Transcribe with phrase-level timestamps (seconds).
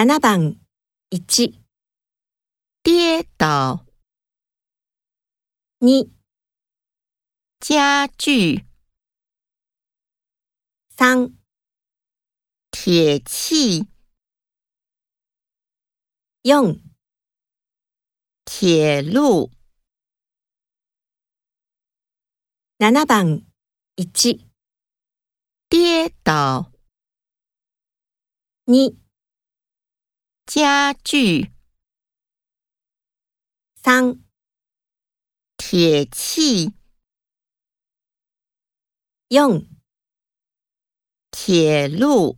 [0.00, 0.60] 7番
[1.10, 1.58] 1、
[2.84, 3.84] 跌倒、
[5.80, 6.08] 2、
[7.58, 8.64] 家具、
[10.96, 11.32] 3、
[12.70, 13.88] 铁器、
[16.44, 16.80] 4、
[18.44, 19.50] 铁路、
[22.78, 23.44] 7番
[23.96, 24.46] 1、
[25.68, 26.70] 跌倒、
[28.66, 29.07] 2、
[30.60, 31.52] 家具、
[33.76, 34.18] 三、
[35.56, 36.72] 铁器、
[39.28, 39.64] 用
[41.30, 42.36] 铁路。